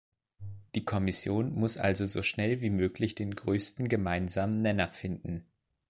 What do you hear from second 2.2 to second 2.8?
schnell wie